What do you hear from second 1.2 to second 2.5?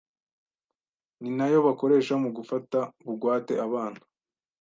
ni nayo bakoresha mu